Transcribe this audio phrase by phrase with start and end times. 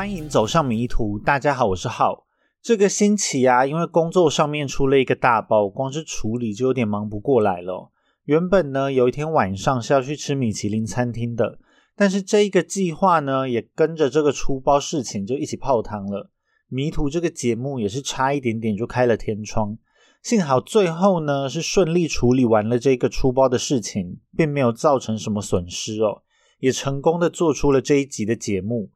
[0.00, 1.18] 欢迎走上迷途。
[1.18, 2.24] 大家好，我是浩。
[2.62, 7.92] 这个星期啊，因为工作上面出了一个大包，光是处理就有点忙不过来了。
[8.24, 11.58] 原本呢，有一天晚上是要去吃米其林餐厅的，
[11.94, 16.30] 但是这一个计划呢，也跟着这个出包事情就一起泡汤了。
[16.68, 19.76] 迷途这个节目也是差一点点就开了天窗，
[20.22, 26.22] 幸好最后呢是顺利处理完了这个出包的事情，并没有造成什么损失哦，
[26.60, 28.88] 也成功的做出了这一集的节目。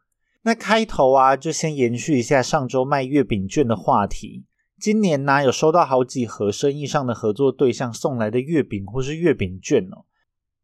[0.47, 4.45] 那开头啊，就先延续一下上周卖月饼券的话题。
[4.79, 10.05] 今年呢，有收到好几盒生意上的合作对象送来的月饼或是月饼券哦。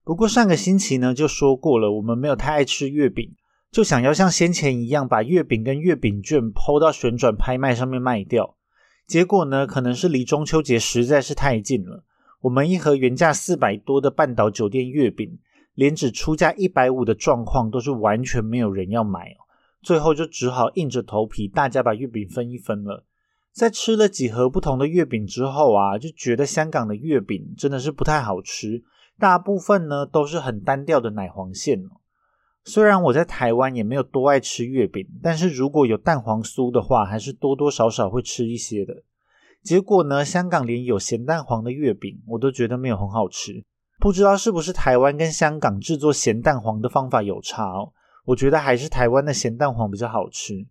[0.04, 3.34] 不过上个星期呢就说过了，我们没有太爱吃月饼，
[3.70, 8.56] 就想要像先前一样把月饼跟月饼券抛到旋转拍卖上面卖掉。
[9.06, 12.04] 结果呢，可能是离中秋节实在是太近了，
[12.42, 15.38] 我们一盒原价四百多的半岛酒店月饼，
[15.74, 19.48] 连只出价一百五的状况都是完全没有人要买哦。
[19.82, 23.04] 最后就只好硬着头皮，大家把月饼分一分了。
[23.52, 28.84] 在吃了几盒不同的月饼之后啊，就觉得香港的月饼真的是不太好吃，
[29.18, 32.00] 大部分呢都是很单调的奶黄馅哦。
[32.64, 39.02] 虽然我在台湾也没有多爱吃月饼，但是如果有蛋黄酥的话，还是多多少少会吃一些的。
[39.62, 43.64] 结果呢，香港连有咸蛋黄的月饼，我都觉得没有很好吃。
[43.98, 47.92] 不知道是不是台湾跟香港制作咸蛋黄的方法有差哦？
[48.30, 50.66] 我觉得还是台湾的咸蛋黄比较好吃。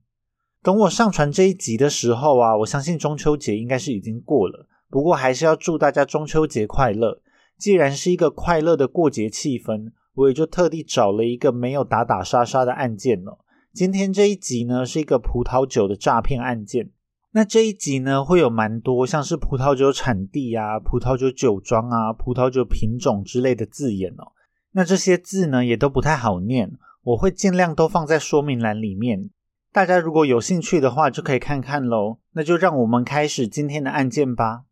[0.62, 4.68] 等我上传这一集的时候啊，我相信中秋节应该是已经过了。
[4.90, 7.22] 不过还是要祝大家中秋节快乐。
[7.58, 13.38] 既然是一个快乐的过节气氛，我也就特地找了一个没有打打杀杀的案件了。
[13.74, 16.92] 今天这一集呢，是一个葡萄酒的诈骗案件。
[17.32, 24.32] 那这一集呢，会有蛮多像是葡萄酒产地啊、葡萄酒酒庄啊、葡萄酒品种之类的字眼哦。
[24.72, 26.72] 那这些字呢，也都不太好念。
[27.10, 29.32] 我会尽量都放在说明栏里面，
[29.72, 32.20] 大家如果有兴趣的话，就可以看看喽。
[32.34, 34.66] 那就让我们开始今天的案件吧。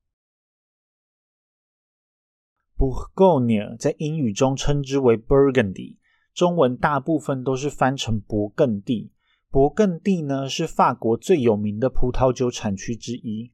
[2.78, 5.98] Bourgogne 在英语中称之为 Burgundy，
[6.32, 9.12] 中文大部分都是翻成勃艮第。
[9.50, 13.52] 勃艮第呢是法国最有名的葡萄酒产区之一，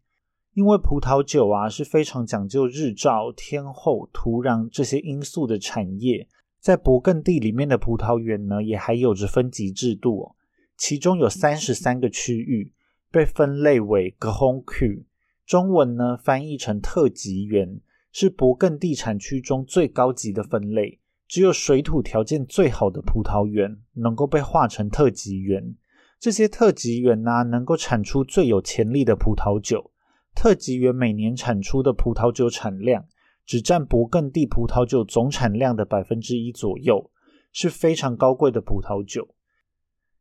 [0.56, 6.28] 因为葡萄酒啊是非常讲究日照、天候、土壤这些因素的产业。
[6.64, 10.34] 在勃艮第里面的葡萄园呢，也还有着分级制度。
[10.78, 12.72] 其中有三十三个区域
[13.12, 15.04] 被分类为 Grand Cru，
[15.46, 17.82] 中文呢翻译成特级园，
[18.14, 21.02] 是勃艮第产区中最高级的分类。
[21.28, 25.76] 只有水土条件最好的葡萄园能够被划成特级园。
[26.18, 29.92] 这些特级园呢，能够产出最有潜力的葡萄酒。
[30.34, 33.06] 特级园每年产出的葡萄酒产量。
[33.46, 37.12] 只占勃艮第葡萄酒总产量的百分之一左右，
[37.52, 39.36] 是非常高贵的葡萄酒。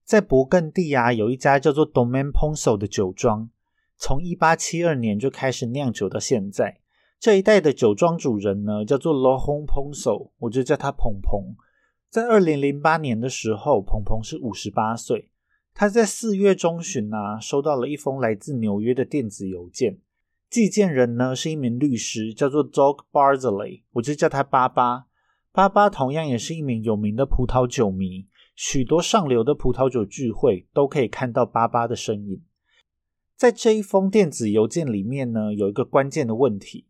[0.04, 3.50] 在勃艮第啊，有一家叫做 Domaine Ponceau 的酒庄，
[3.96, 6.80] 从一八七二年就开始酿酒到现在。
[7.20, 11.54] 这一代的酒庄主人呢，叫做 Laurent Ponceau，我就叫他鹏鹏。
[12.10, 15.30] 在二零零八年的时候，鹏鹏是五十八岁。
[15.72, 19.98] 他在四月中旬啊，收到了一封来自纽约的电子邮件。
[20.52, 25.06] 寄件人呢是一名律师，叫做 Doug Barzley，我就叫他巴巴。
[25.50, 32.42] 巴巴同样也是一名有名的葡萄酒迷，许多上流的葡萄酒聚会都可以看到巴巴的身影。
[33.34, 36.86] 在这一封电子邮件里面呢，有一个关键的问题，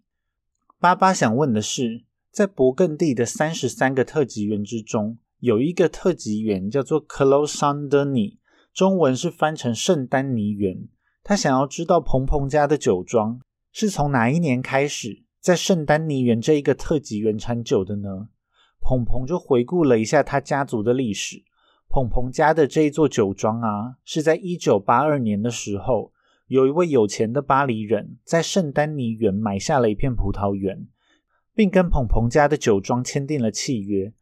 [0.81, 2.03] 巴巴想问的是，
[2.33, 8.39] 在勃艮第的三十三个特级园之中，有一个特级园叫做 Clos Saint Denis，
[8.75, 10.89] 中文是翻成圣丹尼园。
[11.25, 13.41] 他想要知道鹏鹏家的酒庄。
[13.73, 18.29] 是从哪一年开始在圣丹尼园这一个特级原产酒的呢？
[18.81, 21.43] 鹏鹏就回顾了一下他家族的历史。
[21.89, 26.13] 鹏鹏家的这一座酒庄啊，是在一九八二年的时候，
[26.49, 30.87] 有一位有钱的巴黎人在圣丹尼园买下了一片葡萄园，
[31.55, 34.13] 并跟鹏鹏家的酒庄签订了契约，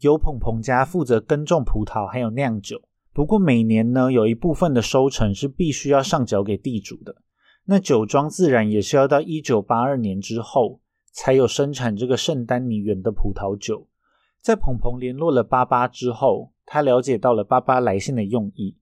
[0.00, 2.82] 由鹏鹏家负责耕种葡萄还有酿酒。
[3.12, 7.22] 不过每年呢，有一部分的收成是必须要上缴给地主的。
[7.70, 10.80] 那酒庄自然也是要到一九八二年之后
[11.12, 13.86] 才有生产这个圣丹尼园的葡萄酒。
[14.40, 18.76] 在鹏鹏联络了巴巴之后，他了解到了巴巴来信的用意，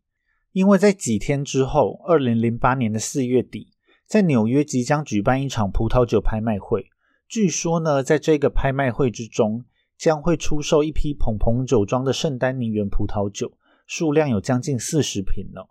[0.52, 3.74] 因为在几天之后，二零零八年的四月底，
[4.06, 6.86] 在纽约即将举办一场葡萄酒拍卖会。
[7.28, 9.66] 据说呢，在这个拍卖会之中，
[9.98, 13.52] 将会出售一批鹏鹏酒庄的圣丹尼园葡萄酒，
[13.86, 15.68] 数量有将近四十瓶了。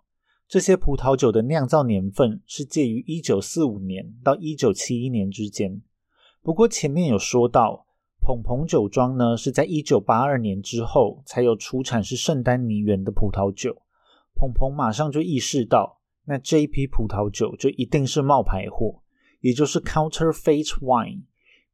[0.48, 5.82] 这些葡萄酒的酿造年份是介于一九四五年到一九七一年之间。
[6.42, 7.84] 不过前面有说到，
[8.22, 13.82] 鹏鹏酒庄呢是在一九八二年之后才有出产是圣丹尼园的葡萄酒。
[14.34, 19.02] 鹏鹏马上就意识到，那这一批葡萄酒就一定是冒牌货，
[19.40, 21.24] 也就是 counterfeit wine。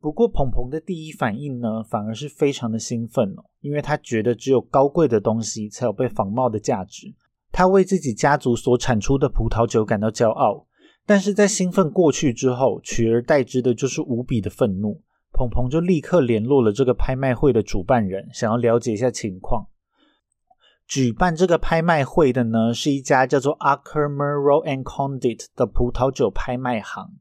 [0.01, 7.15] 不过鹏鹏的第一反应呢，反而是非常的兴奋哦，因为他觉得只有高贵的东西才有被仿冒的价值。
[7.57, 10.67] 他为自己家族所产出的葡萄酒感到骄傲，
[11.07, 15.01] 但是在兴奋过去之后，取而代之的就是无比的愤怒。
[15.31, 19.69] 鹏鹏就立刻联络了这个拍卖会的主办人，想要了解一下情况。
[20.89, 27.13] 举办这个拍卖会的呢，是一家叫做 Aker Merrow and Condit 的葡萄酒拍卖行。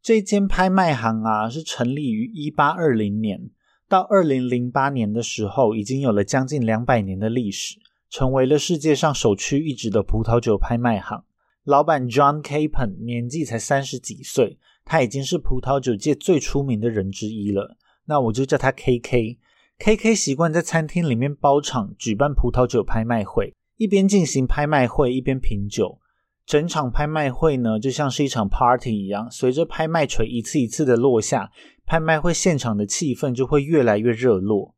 [0.00, 3.50] 这间拍卖行啊，是成立于一八二零年，
[3.86, 7.76] 到二零零八年的时候，已经有了将近两百年的历史。
[8.12, 11.24] 成为了世界上首屈一指的葡萄酒拍卖行。
[11.64, 17.78] 老板 John Capen 年纪才三十几岁，他已经是葡萄酒界最出名的人之一了。
[18.04, 19.38] 那我就叫他 KK。
[19.78, 25.98] KK 习惯在餐厅里面包场举办葡萄酒拍卖会，一边进行拍卖会，一边品酒。
[26.44, 31.50] 整场拍卖会呢，就像是一场 party 一样，随着拍卖锤一次一次的落下，
[31.86, 34.74] 拍卖会现场的气氛就会越来越热络。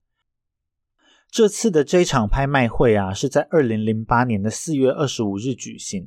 [1.35, 6.07] 这次的这一场拍卖会啊，是在二零零八年的四月二十五日举行。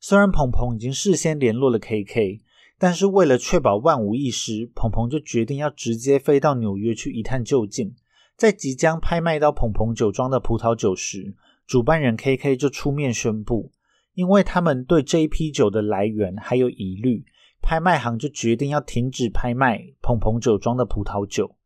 [0.00, 2.42] 虽然鹏鹏已经事先联络了 KK，
[2.78, 7.94] 但是为了确保万无一失，鹏鹏就决定要直接飞到纽约去一探究竟。
[8.36, 11.34] 在即将拍卖到鹏鹏酒庄的葡萄酒时，
[11.66, 13.72] 主办人 KK 就出面宣布，
[14.12, 17.24] 因为他们对这一批酒的来源还有疑虑，
[17.62, 21.56] 拍卖行就决定要停止拍卖鹏鹏酒庄的葡萄酒。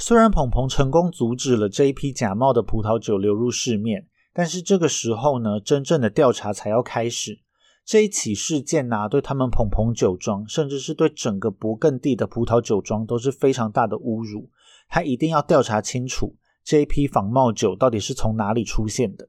[0.00, 7.40] 虽然鹏鹏成功阻止了这一批假冒的葡萄酒流入市面，但是这个时候呢，真正的调查才要开始。
[7.84, 14.48] 这一起事件呢，对他们鹏鹏酒庄，甚至是对整个勃艮第的葡萄酒庄都是非常大的侮辱。
[14.88, 19.28] 他一定要调查清楚这一批仿冒酒到底是从哪里出现的。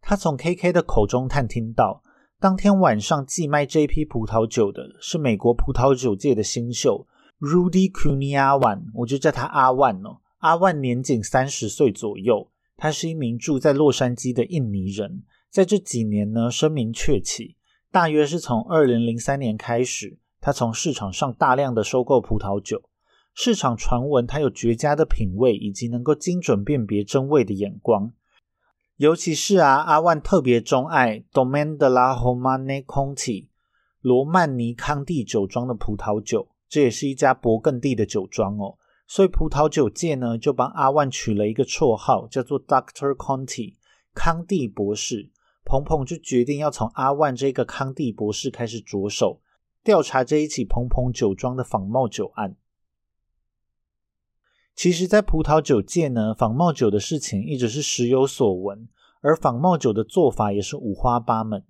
[0.00, 2.02] 他从 KK 的口中探听到，
[2.40, 7.06] 当天晚上寄卖这一批葡萄酒的是美国葡萄酒界的新秀。
[7.42, 10.20] Rudy Kuniawan，我就叫他阿万哦。
[10.38, 15.24] 阿万年仅三十岁左右，他是一名住在洛杉矶的印尼人。
[15.50, 17.56] 在这几年呢，声名鹊起。
[17.90, 22.80] 大约是从二零零三年开始，他从市场上大量的收购葡萄酒。
[23.34, 28.12] 市场传闻他有绝佳的品味，以及能够精准辨别真伪的眼光。
[28.98, 33.48] 尤其是啊，阿万特别钟爱 Domaine de la Romane Conti
[34.00, 36.46] 罗曼尼康帝酒庄的葡萄酒。
[36.72, 43.76] 这也是一家勃艮第的酒庄哦，所以葡萄酒界呢就帮阿万取了一个绰号，叫做 Doctor Conti
[44.14, 45.30] 康帝博士。
[45.66, 49.42] 鹏鹏就决定要从阿万这个康帝博士开始着手
[49.84, 52.56] 调查这一起鹏鹏酒庄的仿冒酒案。
[54.74, 58.88] 其实，在葡萄酒界呢，仿冒酒的事情一直是时有所闻，
[59.20, 61.66] 而仿冒酒的做法也是五花八门。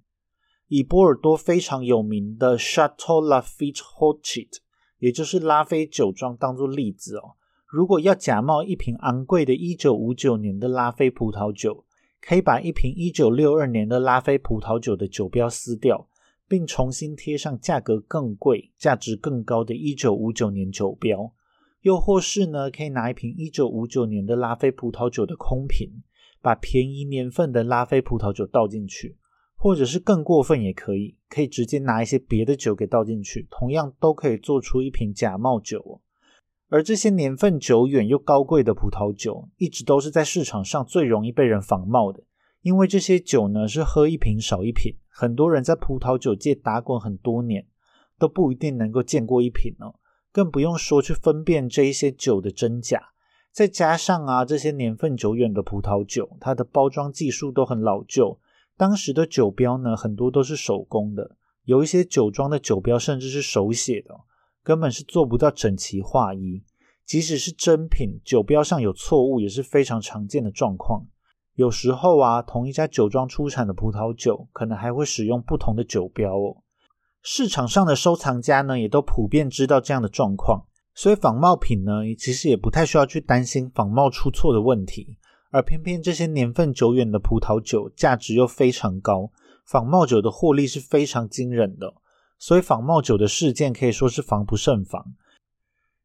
[0.69, 4.59] 以波尔多非常有名的 Chateau Lafite Rothschild。
[5.03, 7.35] 也就是拉菲酒庄当做例子哦，
[7.67, 11.85] 如果要假冒一瓶昂贵的1959年的拉菲葡萄酒，
[12.21, 16.09] 可以把一瓶1962年的拉菲葡萄酒的酒标撕掉，
[16.47, 21.33] 并重新贴上价格更贵、价值更高的1959年酒标。
[21.81, 26.05] 又或是呢，可以拿一瓶1959年的拉菲葡萄酒的空瓶，
[26.41, 29.17] 把便宜年份的拉菲葡萄酒倒进去。
[29.63, 36.01] 或者是更过分也可以，可以直接拿一些别的酒给倒进去，同样都可以做出一瓶假冒酒哦。
[36.69, 42.25] 而这些年份久远又高贵的葡萄酒，一直都是在市场上最容易被人仿冒的，
[42.63, 47.65] 因为这些酒呢是喝一瓶少一瓶，很多人在葡萄酒界打滚很多年，
[48.19, 49.95] 都不一定能够见过一瓶哦，
[50.33, 53.01] 更不用说去分辨这一些酒的真假。
[53.53, 58.41] 再加上啊，这些年份久远的葡萄酒，它的包装技术都很老旧。
[58.83, 61.37] 当时的酒标呢，很多都是手工的，
[61.67, 64.13] 有一些酒庄的酒标甚至是手写的，
[64.65, 66.65] 根本是做不到整齐划一。
[67.07, 71.07] 即使是真品，酒标上有错误也是非常常见的状况。
[71.55, 76.57] 有时候啊，同一家酒庄出产的葡萄酒，可能还会使用不同的酒标哦。
[77.23, 85.19] 市场上的收藏家呢，也都普遍知道这样的状况，所以仿冒品呢，其实也不太需要去担心仿冒出错的问题。
[85.53, 89.31] 而偏偏这些年份久远的葡萄酒价值又非常高，
[89.67, 91.93] 仿冒酒的获利是非常惊人的，
[92.39, 95.15] 所以仿冒酒的事件可以说是防不胜防。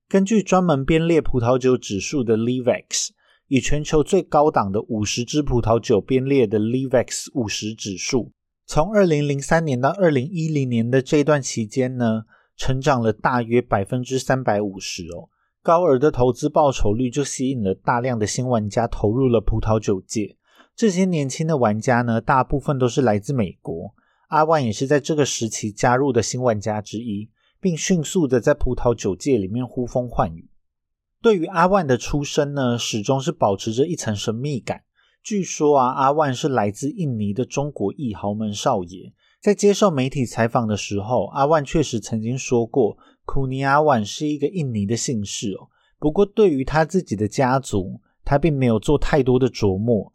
[0.09, 3.09] 根据专门编列葡萄酒指数的 Levex，
[3.47, 8.33] 以全球最高档的五十支葡萄酒编列的 Levex 五十指数，
[8.65, 12.23] 从二零零三年到二零一零年的这段期间呢，
[12.57, 15.29] 成长了大约百分之三百五十哦。
[15.67, 20.37] 高额的投资报酬率就吸引了大量的新玩家投入了葡萄酒界。
[20.73, 23.93] 这些年轻的玩家呢，大部分都是来自美国。
[24.29, 30.49] 阿万也是在这个时期加入的新玩家之一，并迅速的在葡萄酒界里面呼风唤雨。
[31.21, 34.83] 对于阿万的出身呢，始终是保持着一层神秘感。
[35.21, 39.11] 据说啊，阿万是来自印尼的中国裔豪门少爷。
[39.41, 42.97] 在接受媒体采访的时候，阿万确实曾经说过，
[43.27, 45.67] 库尼阿万是一个印尼的姓氏哦。
[45.99, 50.13] 不过，对于他自己的家族，他并没有做太多的琢磨。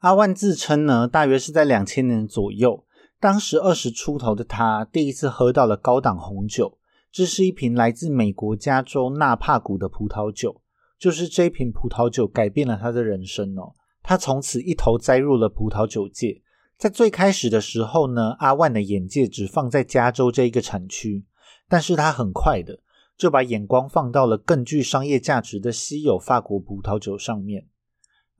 [0.00, 2.84] 阿万自称呢，大约是在两千年左右。
[3.20, 6.76] 当时二十出头的他，第一次喝到了高档红酒。
[7.12, 10.60] 这是一瓶来自美国加州纳帕谷的葡萄酒。
[10.98, 13.74] 就是这一瓶葡萄酒改变了他的人生哦。
[14.02, 16.42] 他从此一头栽入了葡萄酒界。
[16.76, 21.24] 在最开始的时候呢，阿万的眼界只放在加州这一个产区，
[21.72, 22.80] 但是他很快的
[23.16, 27.66] 就把眼光放到了更具商业价值的稀有法国葡萄酒上面。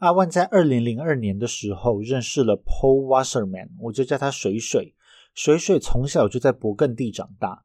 [0.01, 4.95] 阿万在二零零二年的时候认识了 Paul Wasserman，我就叫他水水。
[5.33, 7.65] 水水从小就在勃艮第长大，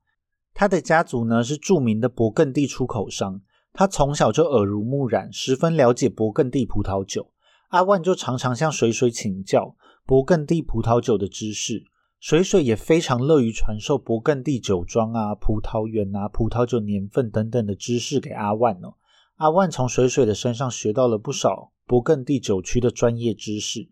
[0.54, 3.42] 他的家族呢是著名的勃艮第出口商，
[3.74, 7.34] 他从小就耳濡目染，十分了解勃艮第葡萄酒。
[7.72, 11.84] 阿万就常常向水水请教勃艮第葡萄酒的知识，
[12.20, 18.96] 水水也非常乐于传授勃艮第酒庄啊、葡萄园啊、葡萄酒年份等等的知识给阿万哦。
[19.36, 21.72] 阿万从水水的身上学到了不少。
[21.88, 23.88] 勃艮第酒区的专业知识。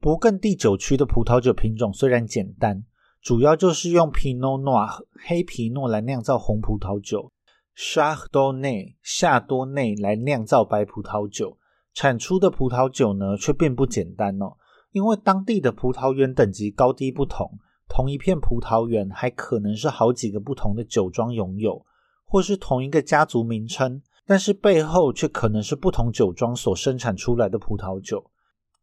[0.00, 2.84] 勃艮第酒区的葡萄酒品种虽然简单，
[3.20, 4.86] 主要就是用皮诺诺
[5.26, 7.32] 黑皮诺来酿造红葡萄酒，
[7.74, 11.58] 沙多内夏多内来酿造白葡萄酒。
[11.92, 14.56] 产出的葡萄酒呢，却并不简单哦，
[14.94, 17.58] 因为当地的葡萄园等级高低不同，
[17.88, 21.84] 同一片葡萄园还可能是好几个不同的酒庄拥有，
[22.24, 24.00] 或是同一个家族名称。
[24.24, 28.30] 但是背后却可能是不同酒庄所生产出来的葡萄酒，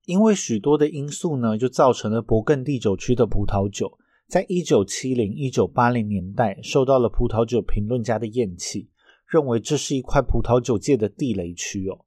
[0.06, 8.90] 因为许多的因素呢，就造成了勃艮第酒区的葡萄酒，在一九七零、一九八零年代受到了葡萄酒评论家的厌弃，
[9.26, 12.06] 认为这是一块葡萄酒界的地雷区哦。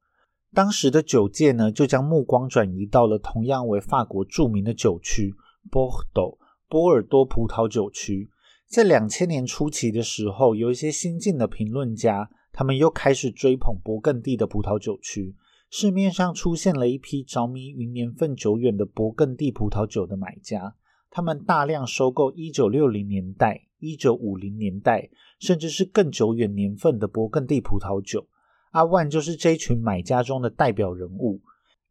[0.54, 5.34] 当时的酒界呢，就将目光转移到了同样为法国著名的酒区
[5.70, 8.30] 波尔多波尔多葡萄酒区。
[8.66, 12.30] 在两千年初期的时候，有一些新进的评论家。
[12.56, 15.34] 他们又开始追捧勃艮第的葡萄酒区，
[15.70, 20.76] 市面上出现了一批着迷于年份久远的勃艮第葡萄酒的买家。
[21.11, 28.28] 他们大量收购1960年代、1950年代，甚至是更久远年份的勃艮第葡萄酒。
[28.75, 31.40] 阿万就是这群买家中的代表人物。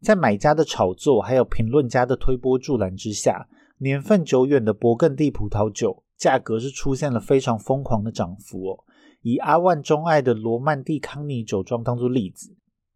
[0.01, 3.47] 在买家的炒作，还有评论家的推波助澜之下，
[3.77, 8.83] 年份久远的勃艮第葡萄酒价格是出现了非常疯狂的涨幅哦。
[9.21, 12.53] 以阿万钟爱的罗曼蒂康尼酒庄当做例子，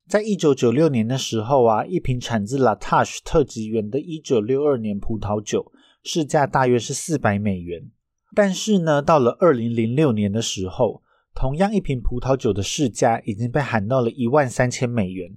[0.09, 5.71] 在一九九六年的时候啊，一瓶产自拉塔什特级园的一九六二年葡萄酒
[6.03, 7.89] 市价大约是四百美元。
[8.35, 11.01] 但是呢，到了二零零六年的时候，
[11.39, 15.31] 同样一瓶葡萄酒的市价已经被喊到了一万三千美元，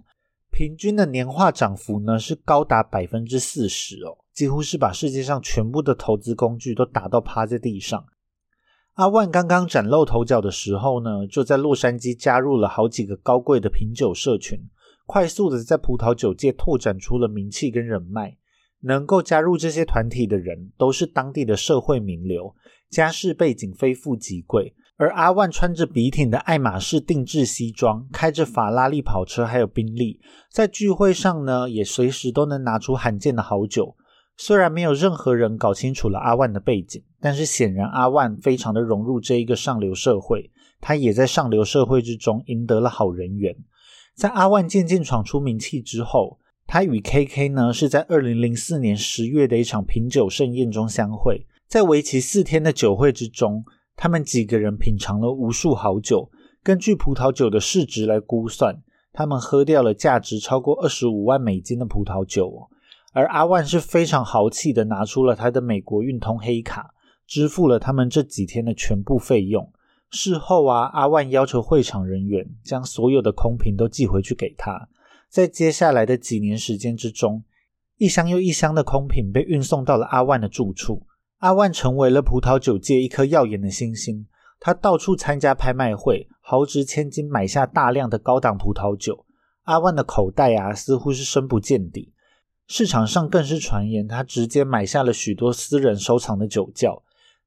[0.50, 8.02] 平均的年化涨幅呢是高达百分之四十哦，几乎是把世界上全部的投资工具都打到趴在地上。
[8.95, 14.59] 阿万刚刚崭露头角的时候呢，就在洛杉矶加入了好几个高贵的品酒社群，
[15.04, 18.38] 快速的在葡萄酒界拓展出了名气跟人脉。
[18.83, 22.54] 能够加入这些团体的人，都是当地的社会名流，
[22.88, 24.75] 家世背景非富即贵。
[25.00, 30.21] 而阿万穿着笔挺的爱马仕定制西装，开着法拉利跑车，还有宾利，
[30.52, 33.97] 在聚会上呢，也随时都能拿出罕见的好酒。
[34.37, 40.50] 虽然没有任何人搞清楚了阿万的背景，但是显然阿万非常的融入这一个上流社会，
[40.83, 43.57] 他也在上流社会之中赢得了好人缘。
[44.14, 53.64] 在阿万渐渐闯出名气之后，他与 KK 呢是在二零零四年十月的一场品酒盛宴中相会，在为期四天的酒会之中，
[54.02, 56.30] 他们几个人品尝了无数好酒，
[56.62, 62.66] 根据葡萄酒的市值来估算，他们喝掉了价值超过二十五万美金的葡萄酒。
[63.12, 66.95] 而阿万是非常豪气的，拿出了他的美国运通黑卡，
[67.26, 69.71] 支付了他们这几天的全部费用。
[70.11, 74.88] 事后啊，阿万要求会场人员将所有的空瓶都寄回去给他。
[75.28, 77.45] 在接下来的几年时间之中，
[77.99, 81.02] 一箱又一箱的空瓶被运送到了阿万的住处。
[81.40, 84.26] 阿万成为了葡萄酒界一颗耀眼的星星。
[84.59, 89.25] 他到处参加拍卖会，豪掷千金买下大量的高档葡萄酒。
[89.62, 92.12] 阿万的口袋啊，似乎是深不见底。
[92.66, 97.02] 市场上更是传言，他直接买下了许多私人收藏的酒窖。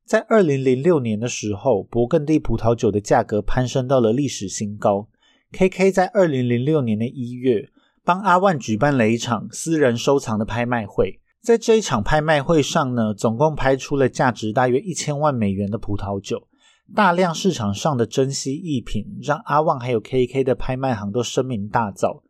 [0.05, 5.07] 在二零零六年的时候，勃艮第葡萄酒的价格攀升到了历史新高。
[5.51, 7.69] KK 在二零零六年的一月
[8.03, 11.19] 帮阿万举办了一场私人收藏的拍卖会。
[11.43, 16.47] 在这一场拍卖会上呢，总共拍出了价值大约一千万美元的葡萄酒。
[16.95, 22.21] 大量市场上的珍稀艺品，让阿旺还有 KK 的拍卖行都声名大噪。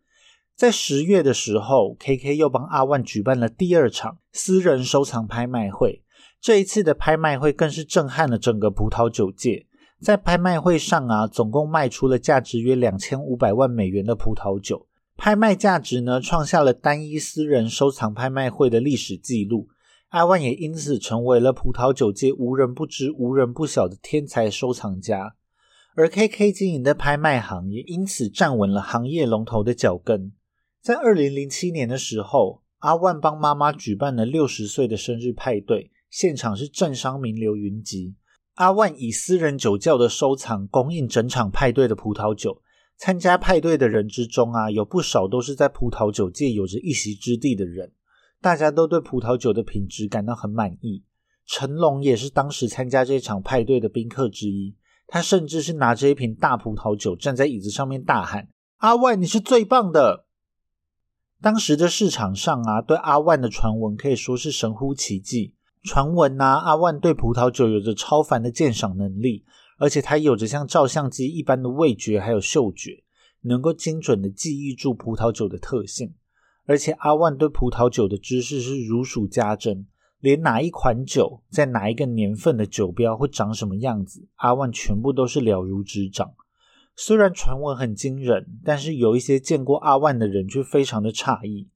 [0.55, 6.01] 在十月的时候，KK 又帮阿万举办了第二场私人收藏拍卖会。
[6.41, 9.67] 这一次的拍卖会更是震撼了整个葡萄酒界。
[10.01, 19.69] 在拍卖会上啊，总共卖出了价值约两千五百万美元的葡萄酒，拍卖价值呢创下了单一私人收藏拍卖会的历史记录。
[20.09, 25.35] 阿万也因此成为了葡萄酒界无人不知、无人不晓的天才收藏家，
[25.95, 30.31] 而 KK 经营的拍卖行也因此站稳了行业龙头的脚跟。
[30.81, 38.13] 在二零零七年的时候，阿万帮妈妈举办了六十岁的生日派对，现场是政商名流云集。
[38.55, 42.61] 阿万以私人酒窖的收藏供应整场派对的葡萄酒，
[42.97, 47.91] 参加派对的人之中啊，有不少都是在葡萄酒界有着一席之地的人，
[48.39, 51.03] 大家都对葡萄酒的品质感到很满意。
[51.45, 54.75] 成龙也是当时参加这场派对的宾客之一，
[55.07, 58.47] 他甚至是拿着一瓶大葡萄酒站在椅子上面大喊
[58.79, 60.25] ：“阿万，你是最棒的！”
[61.41, 65.53] 当时的市场上啊，对阿万的传闻可以说是神乎其技。
[65.83, 69.43] 传闻呐，阿万对葡萄酒有着超凡的鉴赏能力，
[69.83, 73.03] 而且他有着像照相机一般的味觉还有嗅觉，
[73.41, 76.13] 能够精准的记忆住葡萄酒的特性。
[76.65, 79.85] 而且阿万对葡萄酒的知识是如数家珍，
[80.21, 86.33] 连哪一款酒在哪一个年份的酒标会长什么样子，阿万全部都是了如指掌。
[86.95, 91.67] 虽然传闻很惊人，但是有一些见过阿万的人却非常的诧异。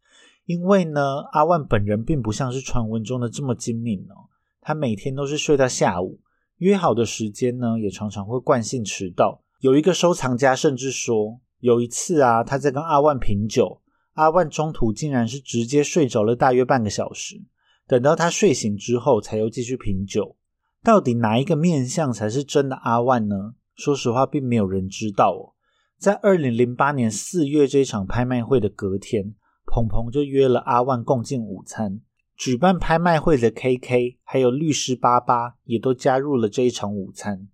[0.46, 6.22] 因为呢，阿万本人并不像是传闻中的这么精明哦，他每天都是睡到下午，
[6.58, 9.42] 约好的时间呢，也常常会惯性迟到。
[9.62, 13.82] 有一个收藏家甚至说，有一次啊，他在跟阿万品酒，
[14.14, 17.42] 阿万中途竟然是直接睡着了大约半个小时，
[17.88, 20.36] 等到他睡醒之后，才又继续品酒。
[20.84, 23.56] 到底哪一个面相才是真的阿万呢？
[23.76, 25.54] 说实话，并没有人知道哦。
[25.98, 29.36] 在二零零八年四月这场拍卖会的隔天。
[29.70, 32.00] 鹏鹏就约了阿万共进午餐。
[32.38, 37.48] 举办拍卖会的 KK 还有律师巴巴也都加入了这一场午餐。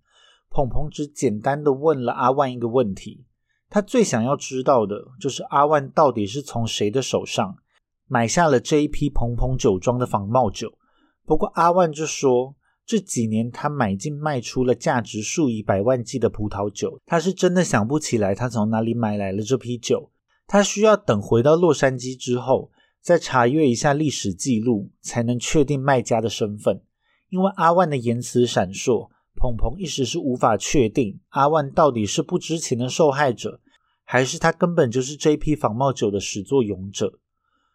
[0.50, 3.24] 鹏鹏只简单的问了阿万一个问题，
[3.70, 7.56] 他最想要知道的就是阿万到底是从谁的手上
[8.06, 10.76] 买下了这一批鹏鹏酒庄的仿冒酒。
[11.24, 20.10] 不过阿万就说，这几年他买进卖出了价值数以百万计的葡萄酒，他是真的想不起来他从哪里买来了这批酒。
[20.46, 22.70] 他需要等回到洛杉矶之后，
[23.04, 26.80] 再查阅一下历史记录，才能确定卖家的身份。
[27.28, 33.60] 因为阿万的言辞闪烁，鹏鹏一时是无法确定阿万到底是不知情的受害者，
[34.04, 37.18] 还是他根本就是这批仿冒酒的始作俑者。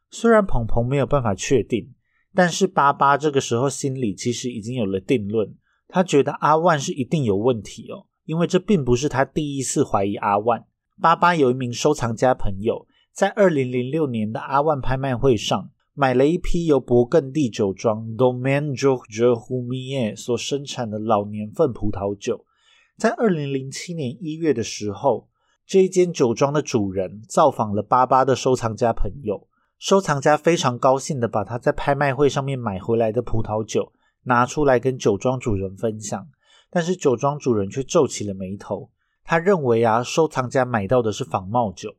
[0.09, 1.93] 虽然鹏鹏没有办法确定，
[2.33, 5.55] 但是巴巴这个时候心里其实已经有了定论。
[5.87, 10.65] 他觉得阿万是一定有问题哦，因为这并不是他第一次怀疑阿万。
[10.99, 12.87] 巴巴有一名收藏家朋友，
[13.19, 22.45] 在二零零六年的阿万拍卖会上买了一批由勃艮第酒庄 Domaine Georges Humier 所生产的老年份葡萄酒。
[22.97, 25.27] 在二零零七年一月的时候，
[25.65, 33.91] 这一间酒庄的主人造访了巴巴的收藏家朋友，收藏家非常高兴的把他在拍卖会上面买回来的葡萄酒
[34.23, 36.25] 拿出来跟酒庄主人分享，
[36.69, 38.89] 但是酒庄主人却皱起了眉头。
[39.25, 41.93] 他认为啊，收藏家买到的是仿冒酒。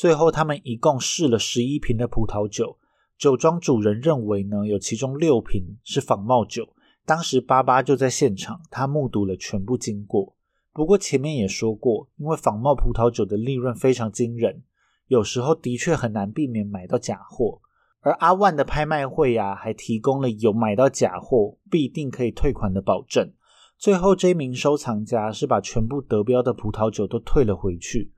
[0.00, 2.78] 最后，他们一共试了十一瓶的葡萄酒，
[3.18, 6.66] 酒庄主人认为呢，有其中六瓶是仿冒酒。
[7.04, 10.34] 当时巴巴就在现场，他目睹了全部经过。
[10.72, 14.62] 不过前面也说过，因为仿冒葡萄酒的利润非常惊人，
[15.08, 17.60] 有时候的确很难避免买到假货。
[18.00, 23.30] 而阿万的拍卖会呀，还提供了有买到假货必定可以退款的保证。
[23.76, 28.10] 最后，这名收藏家是把全部得标的葡萄酒都退了回去，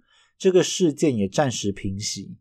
[0.42, 2.36] 这个事件也暂时平息。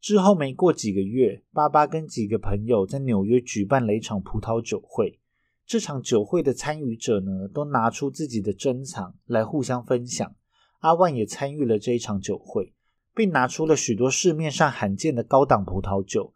[0.00, 5.18] 之后没过几个月，巴巴跟几个朋友在纽约举办了一场葡萄酒会。
[5.66, 10.34] 这场酒会的参与者呢，都拿出自己的珍藏来互相分享。
[10.78, 12.72] 阿万也参与了这一场酒会，
[13.14, 16.32] 并拿出了许多市面上罕见的高档葡萄酒。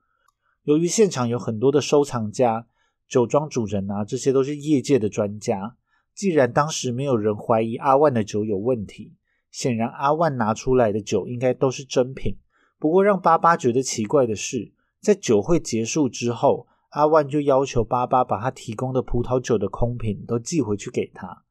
[0.64, 2.66] 由于现场有很多的收藏家、
[3.08, 5.78] 酒庄主人啊，这些都是业界的专家。
[6.14, 9.14] 既然当时没有人怀疑阿万的酒有问题，
[9.56, 12.36] 显然阿万拿出来的酒应该都是真品。
[12.78, 21.44] 不过让巴巴觉得奇怪的是，在酒会结束之后，阿万就要求巴巴把他提供的葡萄酒的空瓶都寄回去给他，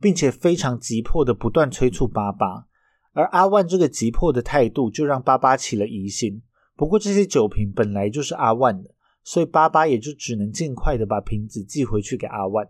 [0.00, 2.66] 并且非常急迫的不断催促巴巴。
[3.12, 6.42] 而阿万这个急迫的态度，就让巴巴起了疑心。
[6.74, 8.90] 不过这些酒瓶本来就是阿万的，
[9.22, 12.68] 所以巴巴也就只能尽快的把瓶子寄回去给阿万。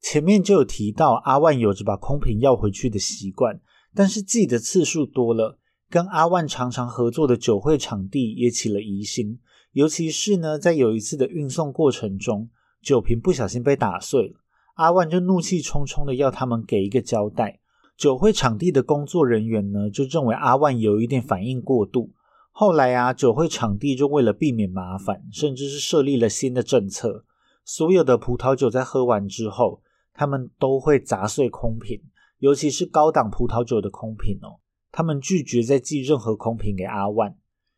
[0.00, 3.60] 前面就有提到，阿万有着把空瓶要回去的习惯，
[3.94, 5.58] 但是寄的次数多了，
[5.90, 9.40] 跟阿万常常合作的酒会场地也起了疑心。
[9.72, 12.48] 尤其是呢，在有一次的运送过程中，
[12.80, 14.34] 酒瓶不小心被打碎了，
[14.74, 17.60] 阿万就怒气冲冲的要他们给一个交代。
[17.96, 22.12] 酒会场地的工作人员呢，就认为阿万有一点反应过度。
[22.52, 27.24] 后来啊，酒会场地就为了避免麻烦，甚至是设立了新的政策，
[27.64, 29.82] 所有的葡萄酒在喝完之后。
[30.18, 32.02] 他们都会砸碎空瓶，
[32.40, 34.58] 尤其是高档葡萄酒的空瓶哦。
[34.90, 37.36] 他们拒绝再寄任何空瓶给阿万。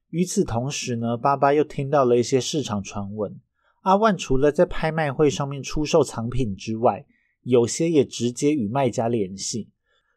[0.09, 3.39] 与此同时呢，巴巴又听到了一些市场传闻。
[3.83, 7.05] 阿万除了在拍卖会上面出售藏品之外，
[7.43, 9.69] 有些也直接与卖家联系。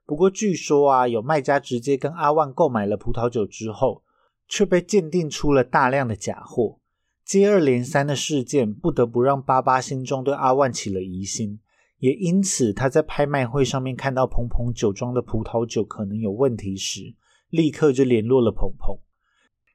[0.06, 4.02] 不过据说啊，有卖家直接跟阿万购买了葡萄酒之后，
[4.48, 6.80] 却被鉴定出了大量的假货。
[7.26, 11.60] 接二连三的事件，不得不让巴巴心中对阿万起了疑心。
[12.04, 17.16] 也因此，他在拍卖会上面看到鹏鹏酒庄的葡萄酒可能有问题时，
[17.50, 19.00] 立刻就联络了鹏鹏。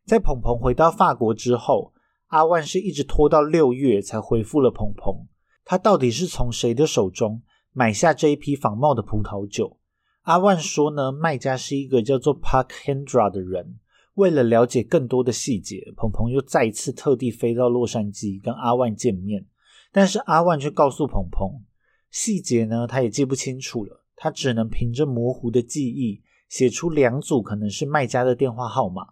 [0.05, 1.95] 在鹏鹏回到法国之后，
[2.27, 5.27] 阿万是一直拖到六月才回复了鹏鹏。
[5.65, 7.41] 他到底是从谁的手中
[7.73, 9.79] 买下这一批仿冒的葡萄酒？
[10.25, 13.79] 阿万说呢，卖家是一个叫做 Park Hendra 的人。
[14.17, 19.47] 为了了解更多的细节，鹏鹏又再一次特地飞到洛杉矶跟阿万见面。
[19.91, 21.63] 但是阿万却告诉鹏鹏。
[22.11, 24.05] 细节呢，他也记不清楚了。
[24.21, 29.07] 他只能凭着模糊的记忆写出两组可能是卖家的电话号码。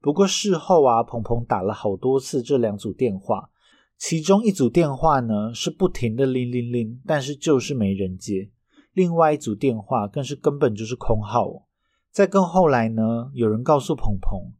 [0.00, 3.50] 不过事后啊，鹏鹏打了好多次这两组电话，
[3.98, 8.50] 其中一组电话呢是不停的铃铃铃，但是就是没人接；
[8.92, 11.66] 另外一组电话更是根本就是空号。
[12.12, 14.52] 再更后来呢，有人告诉鹏鹏，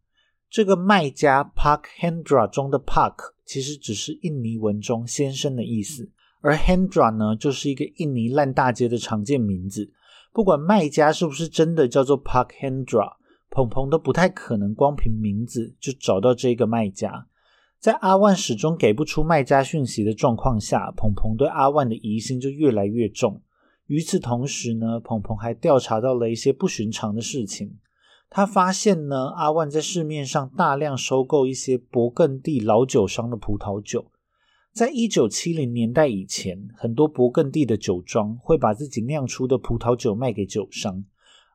[0.50, 6.10] 这个卖家 Park Hendra 中的 Park 其实只是印尼文中先生的意思。
[6.46, 9.90] 而 Hendra 呢，就是一个印尼烂大街的常见名字。
[10.30, 13.14] 不管卖家是不是真的叫做 Park Hendra，
[13.48, 17.28] 鹏鹏都不太可能光凭名字就找到这个卖家。
[17.78, 23.40] 在阿万始终给不出卖家讯息的状况下，鹏鹏对阿万的疑心就越来越重。
[23.86, 27.78] 与此同时呢，鹏鹏还调查到了一些不寻常的事情。
[28.28, 34.10] 他发现呢，阿万在市面上大量收购一些勃艮第老酒商的葡萄酒。
[34.74, 41.04] 在一九七零年代以前，很多勃艮第的酒庄会把自己酿出的葡萄酒卖给酒商，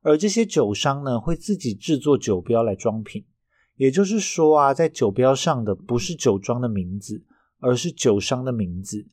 [0.01, 3.25] 而这些酒商呢，会自己制作酒标来装瓶。
[3.75, 7.25] 也就是说啊，在酒标上的不是酒庄的名字，
[7.59, 9.05] 而是酒商的名字。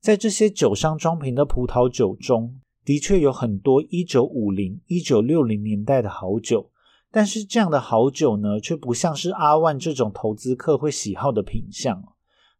[0.00, 6.70] 在这些酒商装瓶的葡萄酒中，的确有很多一九五零、一九六零年代的好酒，
[7.10, 12.02] 但是这样的好酒呢，却不像是阿万这种投资客会喜好的品相。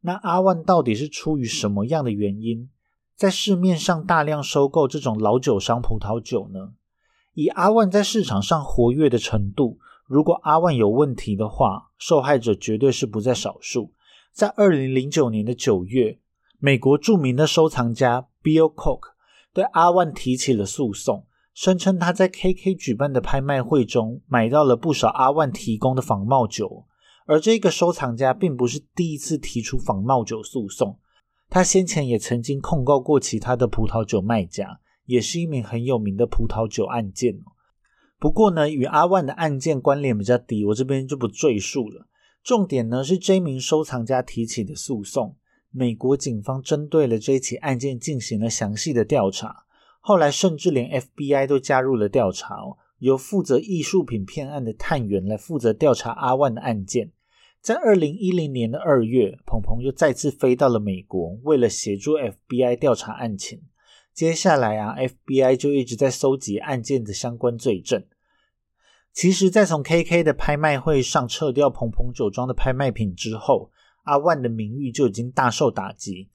[0.06, 2.70] 那阿万到底是出于什么样的原因，
[3.16, 6.74] 在市面上大量收购这种老酒商葡萄酒呢？
[7.34, 13.90] 以阿万在市场上活跃的程度，如果阿万有问题的话，受害者绝对是不在少数。
[14.30, 16.20] 在二零零九年的九月，
[16.60, 19.00] 美国著名的收藏家 Bill Cook
[19.52, 26.84] 对阿万提起了诉讼，声称他在 KK 举办的拍卖会中买到了不少阿万提供的仿冒酒。
[27.26, 30.98] 而这个收藏家并不是第一次提出仿冒酒诉讼，
[31.48, 37.40] 他先前也曾经控告过其他的葡萄酒卖家，也是一名很有名的葡萄酒案件
[38.18, 42.06] 不过呢，与阿万的案件关联比较低，我这边就不赘述了。
[42.42, 45.36] 重点呢是这名收藏家提起的诉讼，
[45.72, 49.64] 美国警方针对了这起案件进行了详细的调查，
[50.00, 57.10] 后来甚至连 FBI 都加入了调查哦，由负责艺术品骗案的探员来负责调查阿万的案件。
[57.66, 63.60] 在二零一零年的二月，鹏鹏又再次飞到了美国，为了协助 FBI 调查案情。
[64.14, 68.04] 接下来啊，FBI 就一直在搜集案件的相关罪证。
[69.12, 73.72] 其实，在从 KK 的拍卖会上撤掉鹏鹏酒庄的拍卖品之后，
[74.04, 76.30] 阿万的名誉就已经大受打击。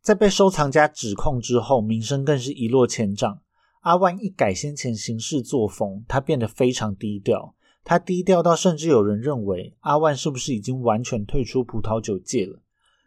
[0.00, 3.40] 在被收藏家指控之后，名声更是一落千丈。
[3.80, 7.55] 阿万一改先前行事作风，他变得非常低调。
[7.88, 12.58] 他低调到甚至有人认为阿万是不是已经完全退出葡萄酒界了？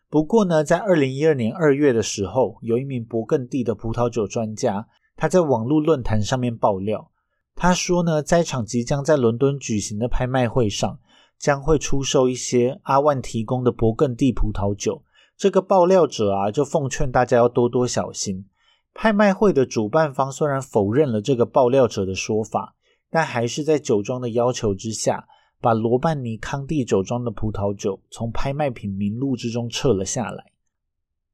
[0.10, 4.88] 不过呢，在二零一二年二月的时候，有一名勃艮第的葡萄酒专家，
[5.18, 7.12] 他在网络论坛上面爆料，
[7.56, 10.98] 他说呢，在场即将在伦敦举行的拍卖会上，
[11.38, 15.04] 将会出售一些阿万提供的勃艮第葡萄酒。
[15.36, 18.46] 这个爆料者啊，就奉劝大家要多多小心。
[18.94, 22.76] 拍卖会的主办方虽然否认了这个爆料者的说法。
[23.12, 25.28] 但还是在酒庄的要求之下，
[25.60, 30.52] 把罗曼尼康帝酒庄的葡萄酒从拍卖品名录之中撤了下来。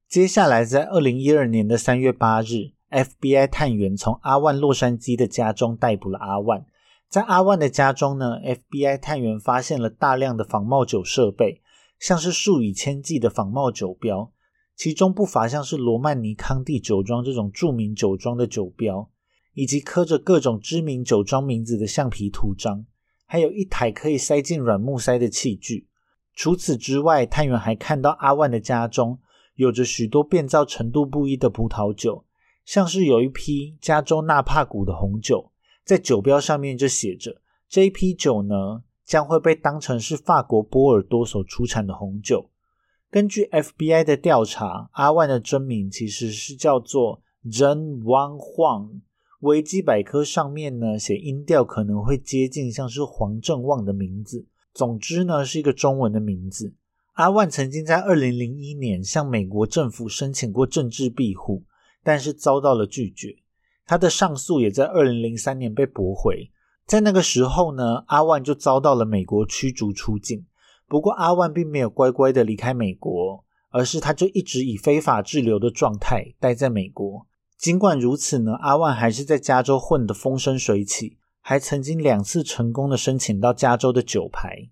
[0.08, 6.64] 接下来，在二零一二年的三月八日，FBI 探员从阿万洛杉矶的家中逮捕了阿万。
[7.08, 11.60] 在阿万的家中呢，FBI 探员发现了大量的仿冒酒设备，
[12.00, 14.32] 像是数以千计的仿冒酒标，
[14.74, 19.08] 其中不乏像是罗曼尼康帝酒庄这种著名酒庄的酒标，
[19.56, 22.84] 以及刻着各种知名酒庄名字的橡皮图章，
[23.24, 25.88] 还有一台可以塞进软木塞的器具。
[26.34, 29.18] 除此之外，探员还看到阿万的家中。
[29.54, 32.26] 有着许多变造程度不一的葡萄酒，
[32.66, 35.50] 像是有一批加州纳帕谷的红酒，
[35.82, 42.50] 在酒标上面就写着这一批酒呢将会被当成是法国波尔多所出产的红酒。
[43.10, 49.00] 根据 FBI 的调查，阿万的真名其实是叫做 John Wang Huang，
[49.46, 54.44] 维基百科上面呢写音调可能会接近像是黄正旺的名字。
[54.74, 56.74] 总之呢是一个中文的名字。
[57.12, 61.62] 阿万曾经在二零零一年向美国政府申请过政治庇护，
[62.02, 63.36] 但是遭到了拒绝。
[63.86, 66.50] 他的上诉也在二零零三年被驳回。
[66.84, 70.44] 在那个时候呢，阿万就遭到了美国驱逐出境。
[70.88, 77.26] 不过阿万并没有乖乖的离开美国，而是他就一直以非法滞留的状态待在美国。
[77.58, 84.68] 尽管如此呢，阿万还是在加州混得风生水起，还曾经两次成功的申请到加州的酒牌。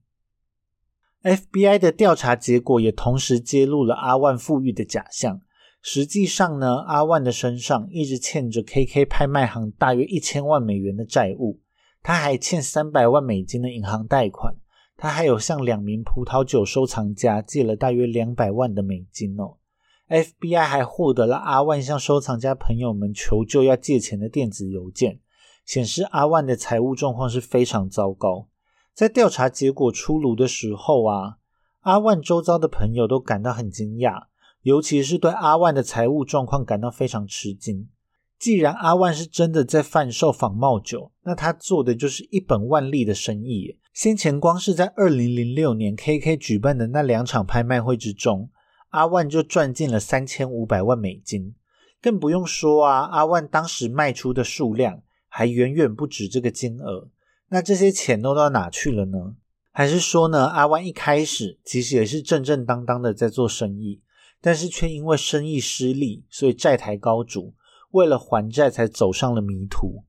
[1.23, 5.41] FBI 的调查结果也同时揭露了阿万富裕的假象。
[5.81, 11.61] 实际上呢，阿万的身上一直欠着 KK 拍卖行大约一千万美元的债务，
[12.03, 14.55] 他还欠三百万美金的银行贷款，
[14.97, 19.57] 他还有向两名葡萄酒收藏家借了大约两百万的美金哦。
[20.09, 25.21] FBI 还获得了阿万向收藏家朋友们求救要借钱的电子邮件，
[25.65, 28.49] 显示阿万的财务状况是非常糟糕。
[28.93, 31.39] 在调查结果出炉的时候啊，
[31.81, 34.25] 阿万周遭的朋友都感到很惊讶，
[34.63, 37.89] 尤其是对阿万的财务状况感到非常吃惊。
[38.39, 43.79] 既然阿万是真的在贩售仿冒酒，那他做的就是一本万利的生意。
[43.95, 48.51] 先前光是在二零零六年 KK 举办的那两场拍卖会之中，
[48.95, 51.57] 阿万就赚进了三千五百万美金，
[52.01, 57.09] 更不用说啊，阿万当时卖出的数量还远远不止这个金额。
[57.49, 59.35] 那这些钱都到哪去了呢？
[59.73, 64.01] 还是说呢，阿万一开始其实也是正正当当的在做生意，
[64.41, 67.53] 但是却因为生意失利，所以债台高筑，
[67.91, 70.05] 为了还债才走上了迷途。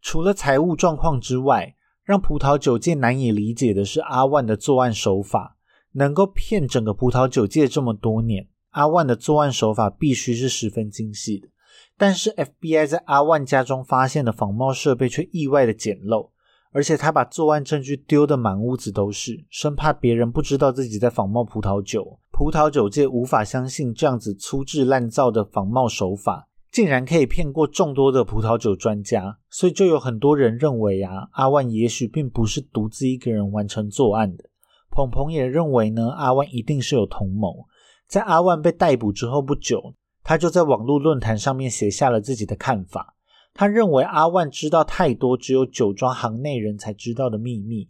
[0.00, 5.58] 除了财务状况之外，让葡萄酒界难以理解的是阿万的作案手法，
[5.92, 11.48] 能够骗整个葡萄酒界这么多年，阿万的作案手法必须是十分精细的。
[11.96, 16.30] 但是 FBI 在阿万家中发现的仿冒设备却意外的简陋。
[16.72, 22.20] 而且他把作案证据丢得满屋子都是，生怕别人不知道自己在仿冒葡萄酒。
[22.30, 29.36] 葡萄酒界无法相信这样子粗制滥造的仿冒手法，竟然可以骗过众多的葡萄酒专家。
[29.50, 34.44] 所以就有很多人认为啊，阿万也许并不是独自一个人完成作案的。
[34.90, 37.66] 鹏鹏也认为呢，阿万一定是有同谋。
[38.06, 43.14] 在阿万被逮捕之后不久，他就在网络论坛上面写下了自己的看法。
[43.54, 47.88] 他认为阿万知道太多只有酒庄行内人才知道的秘密，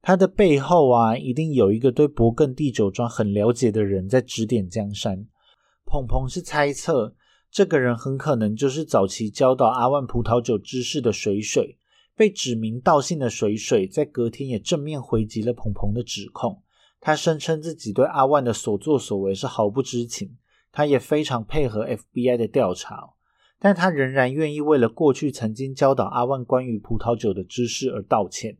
[0.00, 5.26] 他的背后啊，一定有一个对勃艮第酒庄很了解的人在指点江山。
[5.84, 7.14] 鹏鹏是猜测，
[7.50, 11.78] 这个人很可能就是早期教导阿万葡萄酒知识的水水。
[12.16, 16.62] 被指名道姓的水水，在隔天也正面回击了鹏鹏的指控。
[17.00, 20.36] 他声称自己对阿万的所作所为是毫不知情，
[20.70, 23.10] 他也非常配合 FBI 的调查。
[23.58, 28.58] 但他仍然愿意为了过去曾经教导阿万关于葡萄酒的知识而道歉。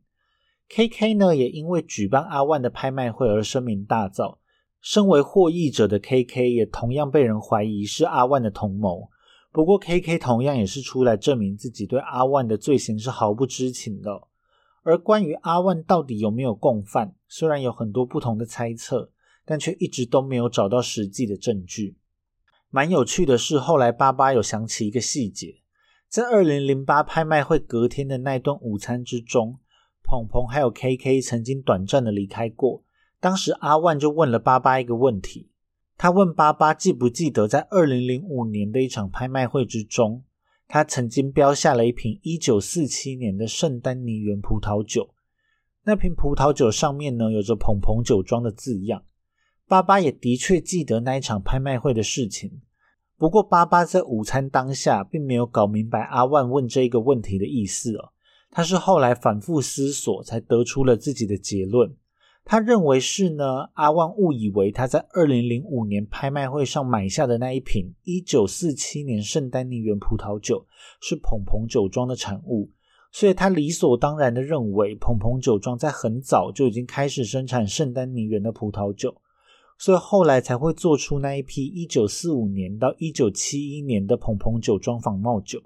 [0.69, 4.39] K K 呢，也因为举办阿万的拍卖会而声名大噪。
[4.81, 9.11] 身为获益者的 K K 也同样被人怀疑是阿万的同谋。
[9.53, 14.23] 不过 K K 同样也是出来证明自己对阿万的罪行是毫不知情的。
[14.83, 19.13] 而关于阿万到底有没有共犯，虽然有很多不同的猜测，
[19.45, 21.99] 但却一直都没有找到实际的证据。
[22.71, 25.61] 蛮有趣的是，后来巴巴有想起一个细节，
[26.09, 29.61] 在二零零八拍卖会隔天的那顿午餐之中，
[30.03, 32.83] 鹏鹏还有 K K 曾经短暂的离开过。
[33.21, 35.52] 当时阿万就问了巴巴一个问题，
[36.03, 40.25] 他问巴巴记不记得在二零零五年的一场拍卖会之中，
[40.67, 45.15] 他曾经标下了一瓶一九四七年的圣丹尼园葡萄酒，
[45.85, 49.05] 那瓶葡萄酒上面呢有着蓬蓬酒庄的字样。
[49.69, 52.63] 巴巴也的确记得那一场拍卖会的事情，
[53.17, 58.11] 不过巴巴在午餐当下并没有搞明白阿万问这个问题的意思哦。
[58.51, 61.95] 他是后来反复思索才得出了自己的结论。
[62.45, 70.67] 他认为是呢，阿万误以为他在二零零五年拍卖会上买下的那一瓶一九四七年圣丹尼园葡萄酒
[71.01, 72.69] 是鹏鹏酒庄的产物，
[73.13, 79.17] 所以他理所当然的认为鹏鹏酒庄在很早就已经开始生产圣丹尼园的葡萄酒，
[79.79, 85.63] 所以后来才会做出那一批一九四五年到一九七一年的鹏鹏酒庄仿冒酒。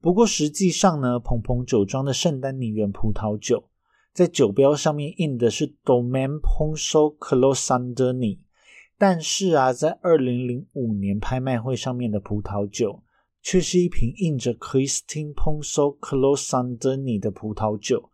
[0.00, 3.64] 不过实际上呢，鹏鹏酒庄的圣丹尼园葡萄酒。
[4.14, 8.38] 在酒标上面印的是 Domaine Ponceau Closandoni，
[8.96, 13.02] 但是啊，在二零零五年拍卖会上面的葡萄酒，
[13.42, 18.10] 却是一瓶印着 Christine Ponceau Closandoni 的葡萄酒。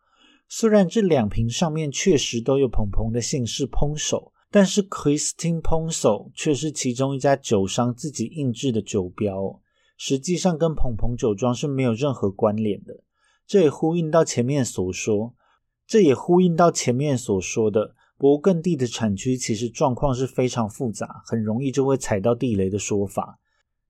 [0.48, 9.60] 虽然这两瓶上面确实都有鹏鹏的姓氏 Ponso，但是 Christine Ponceau 却是其中一家酒商自己印制的酒标，
[9.98, 13.04] 实际上跟鹏鹏酒庄是没有任何关联的。
[13.46, 15.34] 这也呼应到前面所说。
[15.90, 23.40] 这也呼应到前面所说的，勃艮第的产区其实状况是非常复杂，很容易就会踩到地雷的说法。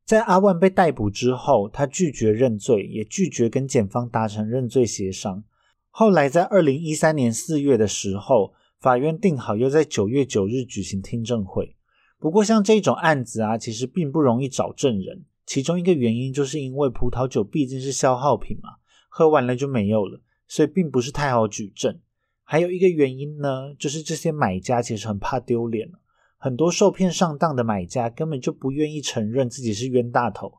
[0.07, 5.45] 在阿万被逮捕之后，他拒绝认罪，也拒绝跟检方达成认罪协商。
[5.91, 11.77] 后来在二零一三年四月的时候，法院定好又在九月九日举行听证会。
[12.19, 18.77] 不过像这种案子啊，其实并不容易找证人，其中一个原因就是因为葡萄酒毕竟是消耗品嘛，
[19.11, 20.23] 喝完了就没有了。
[20.51, 22.01] 所以并不是太好举证，
[22.43, 25.89] 还有一个原因呢，就是这些买家其实很怕丢脸
[26.37, 30.55] 很多受骗上当的买家根本就不愿意承认自己是冤大头，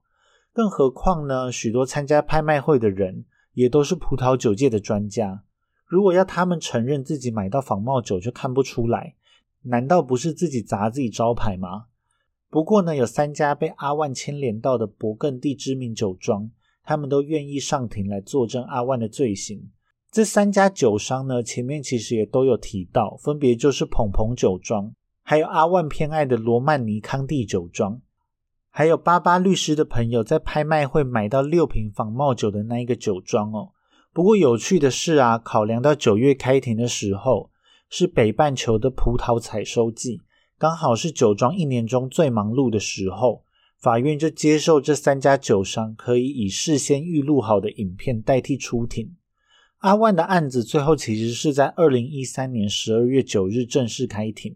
[0.54, 5.44] 更何况呢，许多参加拍卖会的人也都是葡萄酒界的专家，
[5.86, 9.16] 如果要他们承认自己买到仿冒酒就看不出来，
[9.64, 11.88] 难道不是自己砸自己招牌吗？
[12.50, 16.50] 不过呢，有三家被阿万牵连到的勃艮第知名酒庄，
[16.86, 19.70] 他们都愿意上庭来作证阿万的罪行。
[20.12, 24.94] 这三家酒商呢，前面其实也都有提到，分别就是鹏鹏酒庄，
[25.24, 28.02] 还有阿万偏爱的罗曼尼康帝酒庄，
[28.70, 33.72] 还有巴巴律师的朋友在拍卖会买到六瓶仿冒酒的那一个酒庄哦。
[34.12, 37.50] 不过有趣的是啊，考量到九月开庭的时候
[37.90, 40.20] 是北半球的葡萄采收季，
[40.58, 43.46] 刚好是酒庄一年中最忙碌的时候，
[43.80, 49.16] 法院就接受这三家酒商可以以事先预录好的影片代替出庭。
[49.82, 54.56] 阿万的案子最后其实是在二零一三年十二月九日正式开庭，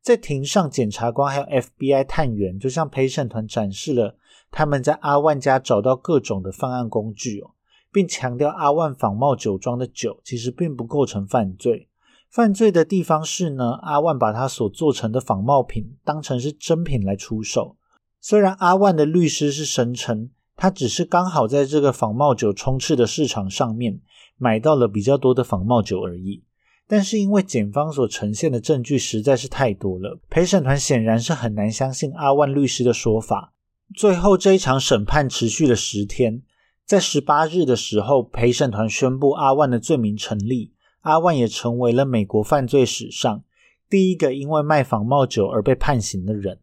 [0.00, 4.16] 在庭上，检察官还有 FBI 探员就向陪审团展示了
[4.52, 7.50] 他们在阿万家找到各种的犯案工具哦，
[7.90, 11.88] 并强调阿万仿冒酒庄的酒其实并不构成犯罪，
[12.30, 17.76] 犯罪的地方是呢，阿万把他所做成的仿冒品当成是真品来出售，
[18.20, 24.00] 虽然阿万的律师是声称他只是刚好在这个仿冒酒充斥的市场上面。
[24.40, 26.42] 买到了比较多的仿冒酒而已，
[26.88, 33.52] 但是因为检方所呈现的证据实在是太多了，陪审团显然是很难相信阿万律师的说法。
[33.94, 36.40] 最后这一场审判持续了十天，
[36.86, 40.72] 在十八日的时候，陪审团宣布阿万的罪名成立，
[41.02, 43.44] 阿万也成为了美国犯罪史上
[43.90, 46.60] 第一个因为卖仿冒酒而被判刑的人。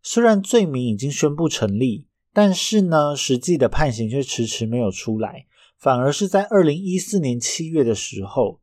[0.00, 5.46] 虽然罪名已经宣布成立，但是呢，实际的判刑却迟迟没有出来。
[5.78, 8.60] 反而是在二零一四年七月的时候，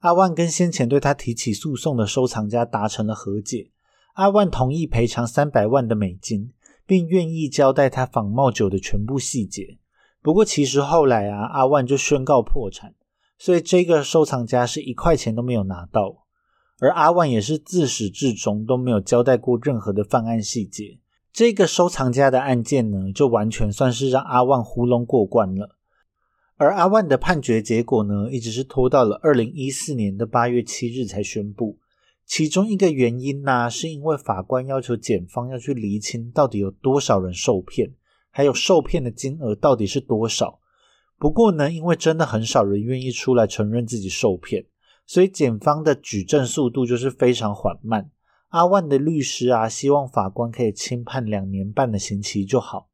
[0.00, 3.70] 阿万跟先前对他提起诉讼的收藏家达成了和解。
[4.14, 6.52] 阿万同意赔偿三百万的美金，
[6.86, 9.78] 并愿意交代他仿冒酒的全部细节。
[10.22, 12.94] 不过，其实后来啊，阿万就宣告破产，
[13.38, 16.24] 所以这个收藏家是一块钱都没有拿到。
[16.80, 20.98] 而阿万也是自始至终都没有交代过任何的犯案细节。
[21.32, 25.75] 这个收藏家的案件呢，就完全算是让阿万糊弄过关了。
[26.58, 31.78] 而阿万的判决结果呢，一直是拖到了二零一四年的八月七日才宣布。
[32.24, 37.92] 其中一个原因呢，是因为法官要求检方要去厘清到底有多少人受骗，
[38.30, 40.58] 还有受骗的金额到底是多少。
[41.18, 44.64] 不过呢，因为真的很少人愿意出来承认自己受骗，
[45.06, 48.10] 所以检方的举证速度就是非常缓慢。
[48.48, 52.88] 阿万的律师啊，希望法官可以轻判两年半的刑期就好。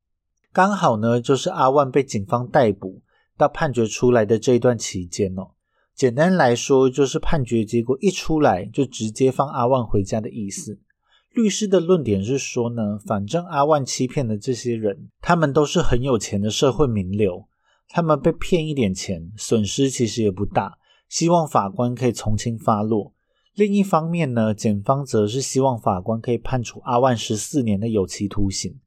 [0.52, 3.01] 刚好呢，就是阿万被警方逮捕。
[3.36, 5.52] 到判决出来的这一段期间哦，
[5.94, 10.80] 简单来说就是判决结果一出来就直接放阿万回家的意思。
[11.30, 17.48] 律师的论点是说呢，反正阿万欺骗的这些人，他们都是很有钱的社会名流，
[17.88, 20.76] 他们被骗一点钱，损失其实也不大，
[21.08, 23.14] 希望法官可以从轻发落。
[23.54, 28.78] 另一方面呢，检方则是希望法官可以判处阿万十四年的有期徒刑。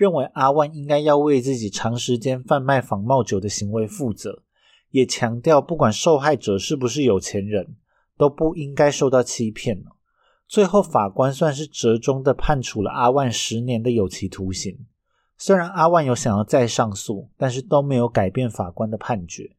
[0.00, 4.42] 认为阿万应该要为自己长时间贩卖仿冒酒的行为负责，
[4.88, 7.76] 也强调不管受害者是不是有钱人，
[8.16, 9.84] 都不应该受到欺骗
[10.48, 14.86] 最后，法官算是折中的判处了阿万十年的有期徒刑。
[15.36, 19.54] 虽然阿万有想要再上诉，但是都没有改变法官的判决。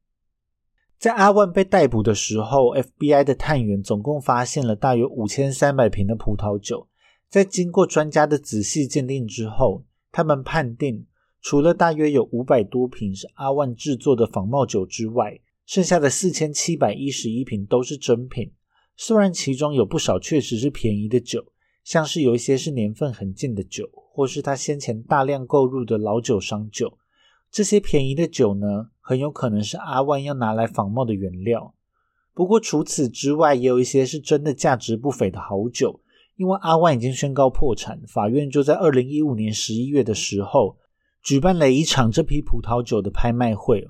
[0.97, 6.87] 在阿万被逮捕的时候，FBI 的探员总共发现了大约五千三百瓶的葡萄酒。
[7.29, 11.05] 在经过专家的仔细鉴定之后，他们判定，
[11.41, 18.51] 除了大约有五百多瓶是阿万制作的仿冒酒之外，剩下的四千七百一十一瓶都是真品。
[18.97, 21.45] 虽然其中有不少确实是便宜的酒，
[21.83, 26.97] 像是有一些是年份很近的酒，或是他先前大量购入的老酒商酒。
[27.49, 31.73] 这些便宜的酒呢，很有可能是阿万要拿来仿冒的原料。
[32.33, 36.00] 不过除此之外，也有一些是真的价值不菲的好酒。
[36.41, 40.75] 因为阿万已经宣告破产，法院就在二零一五年十一月的时候
[41.21, 43.87] 举办了一场这批葡萄酒的拍卖会。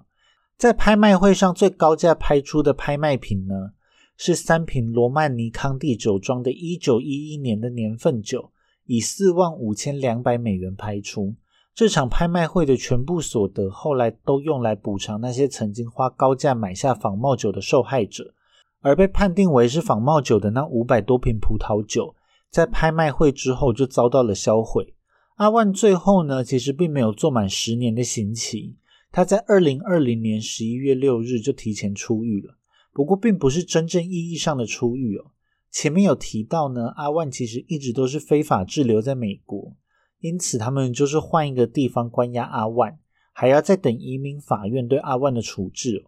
[0.57, 3.71] 在拍卖会上，最高价拍出的拍卖品呢，
[4.17, 8.51] 是三瓶罗曼尼康帝酒庄的一九一一年的年份酒，
[8.85, 11.33] 以四万五千两百美元拍出。
[11.73, 18.33] 这场拍卖会的全部所得，后来都用来补偿那些曾经花高价买下仿冒酒的受害者，
[18.81, 22.13] 而被判定为是仿冒酒的那五百多瓶葡萄酒，
[22.51, 24.93] 在拍卖会之后就遭到了销毁。
[25.37, 28.75] 阿万最后呢，其实并没有做满十年的刑期，
[29.11, 32.57] 他在二零二零年十一月六日就提前出狱了。
[32.93, 35.31] 不过，并不是真正意义上的出狱哦。
[35.71, 39.73] 前面有提到呢，阿万其实一直都是非法滞留在美国。
[40.19, 42.99] 因此，他们就是换一个地方关押阿万，
[43.31, 46.05] 还要再等移民法院对阿万的处置。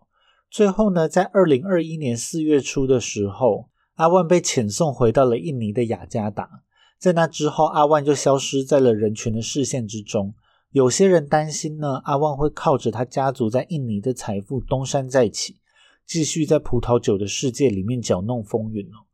[0.52, 6.64] 最后呢，在二零二一年四月初的时候，阿万被遣送回到了印尼的雅加达。
[6.98, 10.34] 在那之后，阿万就消失在了人群的视线之中。
[10.72, 15.58] 有些人担心呢，阿万会靠着他家族在印尼的财富东山再起，
[16.06, 19.06] 继续在葡萄酒的世界里面搅弄风云哦。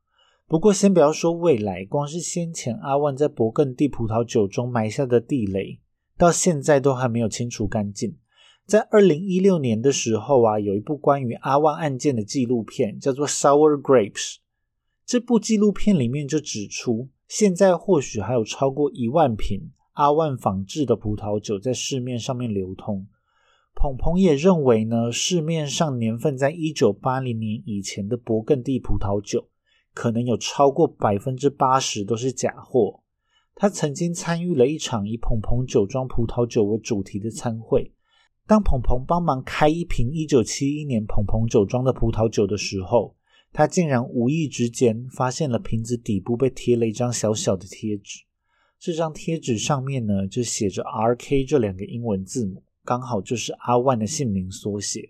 [0.47, 5.79] 不过，先不要说未来，光是先前阿万在勃艮第葡萄酒中埋下的地雷，
[6.17, 8.17] 到现在都还没有清除干净。
[8.65, 14.35] 在二零一六年的时候啊，有一部关于阿万案件的纪录片，叫做《Sour Grapes》。
[15.09, 23.07] 这部纪录片里面就指出，现在或许还有超过一万瓶阿万仿制的葡萄酒在市面上面流通。
[23.73, 29.47] 鹏鹏也认为呢，市面上年份在一九八零年以前的勃艮第葡萄酒。
[29.95, 33.01] 可能有超过百分之八十都是假货。
[33.55, 37.91] 他曾经参与了一场以鹏鹏酒庄葡萄酒为主题的餐会。
[38.45, 43.15] 当鹏鹏帮忙开一瓶一九七一年鹏鹏酒庄的葡萄酒的时候，
[43.51, 48.23] 他竟然无意之间发现了瓶子底部被贴了一张小小的贴纸。
[48.79, 55.09] 这张贴纸上面呢，就写着 “R.K.” 这两个英文字母，刚好就是阿万的姓名缩写。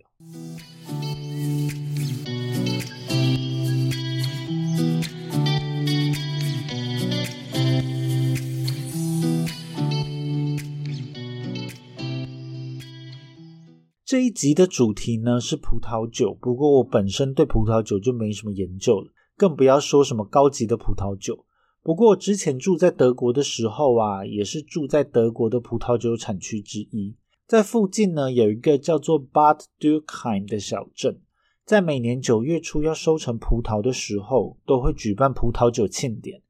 [14.10, 21.46] 这一集的主题呢是葡萄酒，不过我本身对葡萄酒就没什么研究了，更不要说什么高级的葡萄酒。
[21.80, 27.14] 不过之前住在德国的时候啊，也是住在德国的葡萄酒产区之一，
[27.46, 31.20] 在附近呢有一个叫做 Bad Dürkheim 的小镇，
[31.64, 36.42] 在每年九月初要收成葡萄的时候，都会举办葡萄酒庆典，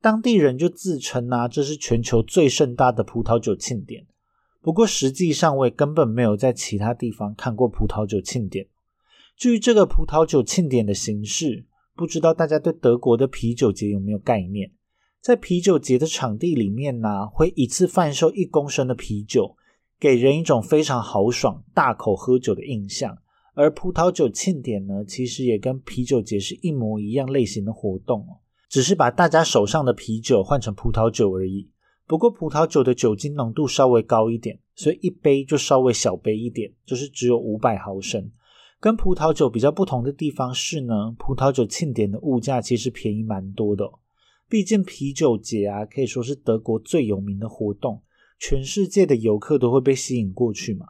[0.00, 4.04] 当地人就自称啊，这是全球最盛大的葡萄酒庆典。
[4.64, 8.66] 不过实际上，我也根本没有在其他地方看过葡萄酒庆典。
[9.36, 14.72] 至于这个葡萄酒庆典的形式，不知道大家对德国的啤酒节有没有概念？
[15.20, 19.54] 在啤酒节的场地里面呢，会一次贩售一公升的啤酒，
[20.00, 23.18] 给人一种非常豪爽、大口喝酒的印象。
[23.52, 28.26] 而葡萄酒庆典呢，其实也跟啤酒节是一模一样类型的活动，
[28.70, 31.70] 只是把大家手上的啤酒换成葡萄酒而已。
[32.06, 38.30] 不过葡萄酒的酒精浓度稍微高一点，所以一杯就稍微小杯一点，就是只有五百毫升。
[38.78, 43.90] 跟葡萄酒比较不同的地方是呢，葡萄酒庆典的物价其实便宜蛮多的。
[44.50, 48.02] 毕竟啤酒节啊，可以说是德国最有名的活动，
[48.38, 50.86] 全世界的游客都会被吸引过去嘛。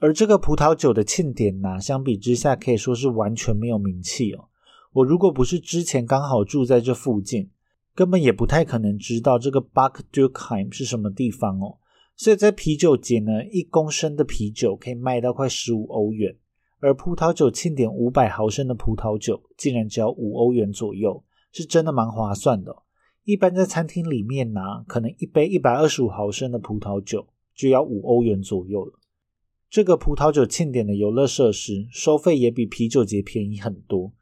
[0.00, 4.48] 而这个葡萄酒的庆典呢，相比之下可以说是完全没有名气哦。
[4.94, 7.50] 我如果不是之前刚好住在这附近。
[7.98, 11.78] 根本也不太可能知道这个 Bad Dürkheim 是什么地方哦，
[12.14, 16.36] 所以在啤酒节呢，一公升的啤酒可以卖到快十五欧元，
[16.78, 22.84] 而葡萄酒庆典五百毫升的葡萄酒竟然只要五欧元左右，是真的蛮划算的。
[23.24, 28.92] 一般在餐厅里面呢，可能一杯一百二十五毫升的葡萄酒就要五欧元左右了。
[29.68, 34.12] 这个葡萄酒庆典的游乐设施收费也比啤酒节便宜很多。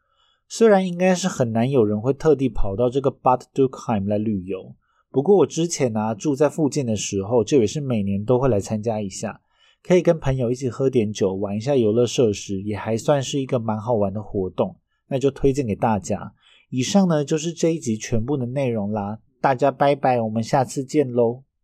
[0.49, 4.74] 虽然应该是很难有人会特地跑到这个 Bad Dürkheim 来旅游，
[5.11, 9.40] 不过我之前啊住在附近的时候，就也是每年都会来参加一下，
[9.82, 14.76] 可以跟朋友一起喝点酒，玩一下游乐设施，也还算是一个蛮好玩的活动。
[15.09, 16.32] 那就推荐给大家。
[16.70, 21.45] 以上呢就是这一集全部的内容啦，大家拜拜，我们下次见喽。